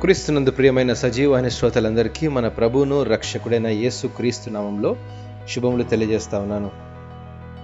[0.00, 4.96] క్రీస్తునందు ప్రియమైన సజీవాని శ్రోతలందరికీ మన ప్రభువును రక్షకుడైన యేసు క్రీస్తు నామంలో
[5.48, 6.70] శుభములు తెలియజేస్తా ఉన్నాను.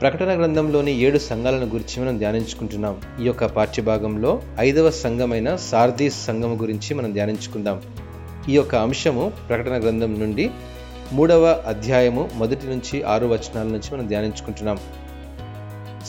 [0.00, 3.00] ప్రకటన గ్రంథంలోని ఏడు సంఘాలను గురించి మనం ధ్యానించుకుంటున్నాం.
[3.20, 7.82] ఈ యొక్క పాఠ్యభాగంలో ఐదవ సంఘమైన సార్దీస్ సంఘము గురించి మనం ధ్యానించుకుందాం.
[8.48, 10.50] ఈ యొక్క అంశము ప్రకటన గ్రంథం నుండి
[11.12, 14.78] మూడవ అధ్యాయము మొదటి నుంచి ఆరు వచనాల నుంచి మనం ధ్యానించుకుంటున్నాం.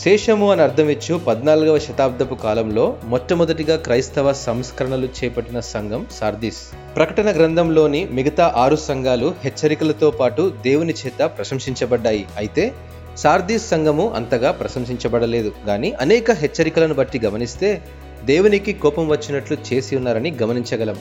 [0.04, 6.58] శేషము అని అర్థం ఇచ్చు పద్నాలుగవ శతాబ్దపు కాలంలో మొట్టమొదటిగా క్రైస్తవ సంస్కరణలు చేపట్టిన సంఘం సార్దీస్.
[6.96, 12.26] ప్రకటన గ్రంథంలోని మిగతా ఆరు సంఘాలు హెచ్చరికలతో పాటు దేవుని చేత ప్రశంసించబడ్డాయి.
[12.38, 12.74] అయితే
[13.18, 15.52] సార్దీస్ సంఘము అంతగా ప్రశంసించబడలేదు.
[15.68, 17.82] కానీ అనేక హెచ్చరికలను బట్టి గమనిస్తే
[18.26, 20.96] దేవునికి కోపం వచ్చినట్లు చేసి ఉన్నారని గమనించగలం.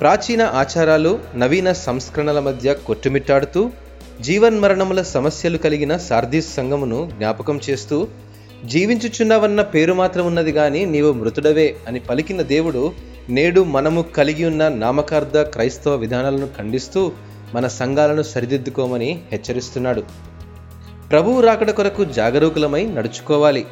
[0.00, 3.70] ప్రాచీన ఆచారాలు నవీన సంస్కరణల మధ్య కొట్టుమిట్టాడుతూ
[4.20, 8.08] జీవన్మరణముల సమస్యలు కలిగిన సార్దీస్ సంఘమును జ్ఞాపకం చేస్తూ
[8.64, 12.92] జీవించుచున్నావన్న పేరు మాత్రం ఉన్నది కానీ నీవు మృతుడవే అని పలికిన దేవుడు
[13.28, 17.12] నేడు మనము కలిగి ఉన్న నామకార్థ క్రైస్తవ విధానాలను ఖండిస్తూ
[17.54, 20.02] మన సంఘాలను సరిదిద్దుకోమని హెచ్చరిస్తున్నాడు.
[21.10, 23.66] ప్రభువు రాకడ కొరకు జాగరూకులమై నడుచుకోవాలి.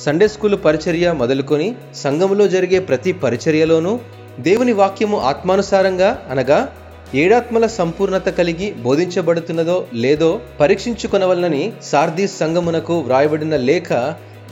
[0.00, 4.00] సండే స్కూల్ పరిచర్య మొదలుకొని సంఘములో జరిగే ప్రతి పరిచర్యలోనూ
[4.40, 6.68] దేవుని వాక్యము ఆత్మానుసారంగా అనగా
[7.14, 13.92] ఏడాత్మల సంపూర్ణత కలిగి బోధించబడుతున్నదో లేదో పరీక్షించుకొనవలనని సార్దీ సంఘమునకు వ్రాయబడిన లేఖ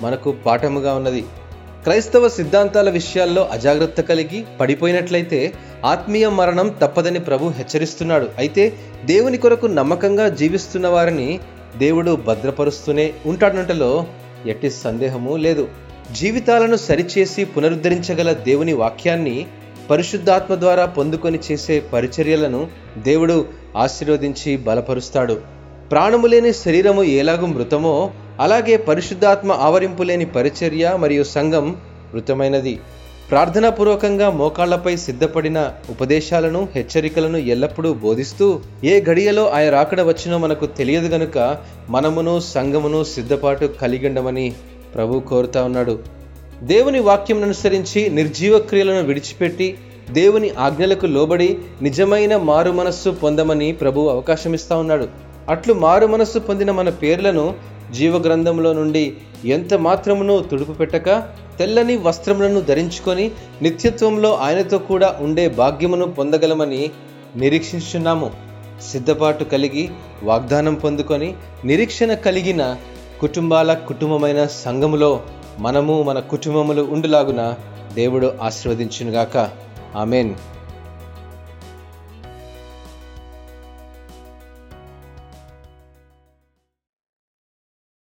[0.02, 1.20] మనకు పాఠముగా ఉన్నది.
[1.82, 5.52] క్రైస్తవ సిద్ధాంతాల విషయాల్లో అజాగ్రత్త కలిగి పడిపోయినట్లయితే
[5.84, 8.28] ఆత్మీయ మరణం తప్పదని ప్రభు హెచ్చరిస్తున్నాడు.
[8.38, 8.72] అయితే
[9.04, 11.40] దేవుని కొరకు నమ్మకంగా జీవిస్తున్న వారిని
[11.76, 14.06] దేవుడు భద్రపరుస్తూనే ఉంటాడంటలో
[14.46, 15.68] ఎట్టి సందేహము లేదు.
[16.12, 19.46] జీవితాలను సరిచేసి పునరుద్ధరించగల దేవుని వాక్యాన్ని
[19.90, 22.60] పరిశుద్ధాత్మ ద్వారా పొందుకొని చేసే పరిచర్యలను
[22.98, 23.36] దేవుడు
[23.76, 25.36] ఆశీర్వదించి బలపరుస్తాడు.
[25.90, 31.76] ప్రాణము లేని శరీరము ఎలాగూ మృతమో అలాగే పరిశుద్ధాత్మ ఆవరింపు లేని పరిచర్య మరియు సంఘం
[32.14, 32.80] మృతమైనది.
[33.30, 35.58] ప్రార్థనాపూర్వకంగా మోకాళ్ళపై సిద్ధపడిన
[35.90, 38.46] ఉపదేశాలను హెచ్చరికలను ఎల్లప్పుడూ బోధిస్తూ
[38.84, 44.46] ఏ గడియలో ఆయన రాకడ వచ్చినో మనకు తెలియదు గనుక మనమును సంఘమును సిద్ధపాటు కలిగిండమని
[44.94, 46.17] ప్రభు కోరుతా ఉన్నాడు.
[46.62, 49.78] దేవుని వాక్యం అనుసరించి నిర్జీవ క్రియలను విడిచిపెట్టి
[50.10, 55.08] దేవుని ఆజ్ఞలకు లోబడి నిజమైన మారు మనస్సు పొందమని ప్రభు అవకాశం ఇస్తా ఉన్నాడు.
[55.48, 57.54] అట్లు మారు మనస్సు పొందిన మన పేర్లను
[57.92, 59.12] జీవగ్రంథంలో నుండి
[59.44, 61.10] ఎంత మాత్రమును తుడుపు పెట్టక
[61.58, 63.30] తెల్లని వస్త్రములను ధరించుకొని
[63.62, 66.90] నిత్యత్వంలో ఆయనతో కూడా ఉండే భాగ్యమును పొందగలమని
[67.36, 68.30] నిరీక్షించున్నాము
[68.90, 69.88] సిద్ధపాటు కలిగి
[70.22, 72.76] వాగ్దానం పొందుకొని నిరీక్షణ కలిగిన
[73.20, 75.20] కుటుంబాల కుటుంబమైన సంఘములో
[75.58, 77.54] మనము మన కుటుంబములు ఉండులాగున
[77.94, 79.50] దేవుడు ఆశీర్వదించునుగాక.
[79.96, 80.34] ఆమెన్.